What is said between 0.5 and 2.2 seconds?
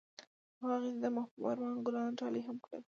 هغه هغې ته د محبوب آرمان ګلان